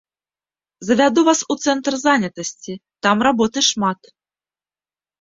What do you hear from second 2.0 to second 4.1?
занятасці, там работы шмат.